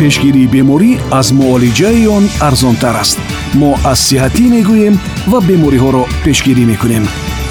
[0.00, 3.18] пешгирии беморӣ аз муолиҷаи он арзонтар аст.
[3.60, 4.94] Мо аз сиҳатӣ мегӯем
[5.30, 7.04] ва бемориҳоро пешгирӣ мекунем.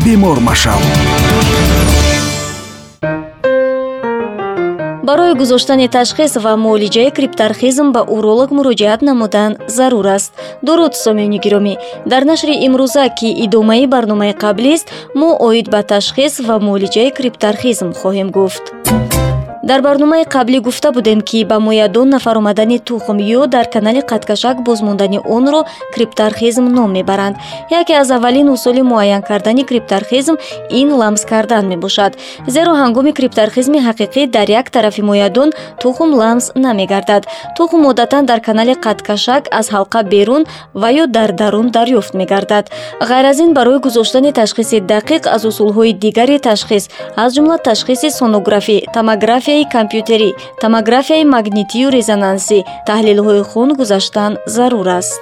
[0.06, 0.82] Бемор машав
[5.16, 10.32] барои гузоштани ташхис ва муолиҷаи криптархизм ба уролог муроҷиат намудан зарур аст.
[10.66, 11.74] Дуруд сомиёни гиромӣ
[12.12, 14.88] дар нашри имрӯза ки идомаи барномаи қаблист
[15.20, 18.66] мо оид ба ташхис ва муолиҷаи криптархизм хоҳем гуфт
[19.66, 25.20] дар барномаи қаблӣ гуфта будем ки ба моядон нафаромадани тухм ё дар канали қаткашак бозмондани
[25.36, 27.38] онро криптархизм ном мебаранд.
[27.72, 30.36] Яке аз аввалин усули муайян кардани криптархизм
[30.70, 32.14] ин ламс кардан мебошад.
[32.48, 35.50] Зеро ҳангоми криптархизми ҳақиқӣ дар як тарафи моядон
[35.82, 37.24] тухм ламс намегардад.
[37.58, 40.44] Тухм одатан дар канали қаткашак аз ҳалқа берун
[40.76, 42.70] ва ё дар дарун дарёфт мегардад.
[43.02, 48.78] Ғайр аз ин барои гузоштани ташхиси дақиқ аз усулҳои дигари ташхис аз ҷумла ташхиси сонографӣ
[48.94, 50.30] томография томографияи компютерӣ.
[50.62, 55.22] Томографияи магнитию резонансӣ таҳлилҳои хун гузаштан зарур аст.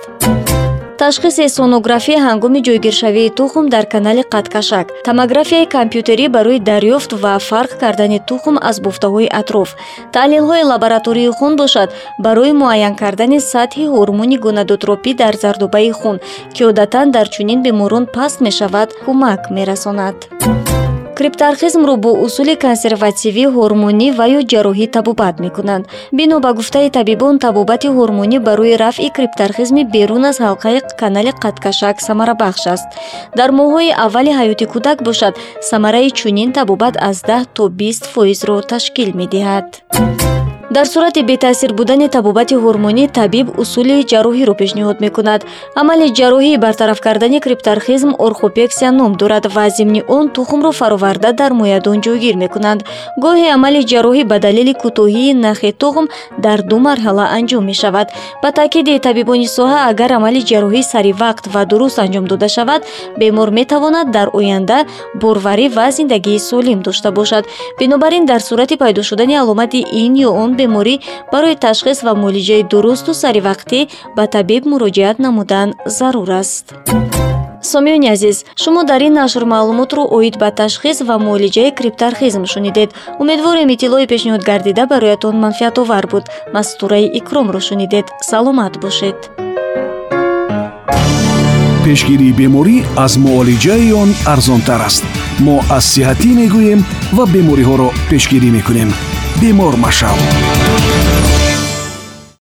[1.02, 8.20] Ташхиси сонография ҳангоми ҷойгиршавии тухм дар канали қаткашак томографияи компютерӣ барои дарёфт ва фарқ кардани
[8.30, 9.70] тухм аз бофтаҳои атроф.
[10.16, 11.90] Таҳлилҳои лаборатории хун бошад
[12.26, 16.18] барои муайян кардани сатҳи ҳормони гонадотропӣ дар зардобаи хун
[16.56, 20.18] ки одатан дар чунин беморон паст мешавад кӯмак мерасонад
[21.18, 25.84] криптархизмро бо усули консервативӣ ҳормонӣ ва ё ҷарроҳӣ табобат мекунанд
[26.18, 32.64] бино ба гуфтаи табибон табобати ҳормонӣ барои рафъи криптархизми берун аз ҳалқаи канали қаткашак самарабахш
[32.74, 32.88] аст.
[33.38, 35.34] Дар моҳҳои аввали ҳаёти кӯдак бошад
[35.72, 39.68] самараи чунин табобат аз даҳ то бист фоизро ташкил медиҳад
[40.74, 45.42] дар сурати бетаъсир будани табобати ҳормонӣ табиб усули ҷарроҳиро пешниҳод мекунад.
[45.82, 51.98] Амали ҷарроҳии бартараф кардани криптархизм орхопексия ном дорад ва зимни он тухмро фароварда дар моядон
[52.06, 52.82] ҷойгир мекунанд
[53.24, 56.06] гоҳе амали ҷарроҳӣ ба далели кӯтоҳии нахи тухм
[56.46, 58.08] дар ду марҳала анҷом мешавад.
[58.44, 62.82] Ба таъкиди табибони соҳа агар амали ҷарроҳӣ саривақт ва дуруст анҷом дода шавад
[63.20, 64.78] бемор метавонад дар оянда
[65.22, 67.44] борварӣ ва зиндагии солим дошта бошад.
[67.80, 70.96] Бинобар ин дар сурати пайдо шудани аломати ин ё он беморӣ
[71.34, 73.80] барои ташхис ва муолиҷаи дурусту саривақтӣ
[74.18, 76.66] ба табиб муроҷиат намудан зарур аст.
[77.72, 82.90] Сомиёни азиз шумо дар ин нашр маълумотро оид ба ташхис ва муолиҷаи криптархизм шунидед.
[83.22, 86.26] Умедворем иттилои пешниҳод гардида бароятон манфиатовар буд.
[86.56, 88.06] Мастураи икромро шунидед.
[88.30, 89.18] Саломат бошед.
[91.86, 95.04] Пешгирии беморӣ аз муолиҷаи он арзонтар аст.
[95.46, 96.80] Мо аз сиҳатӣ мегӯем
[97.18, 98.92] ва бемориҳоро пешгирӣ мекунем
[99.42, 100.18] бемор машав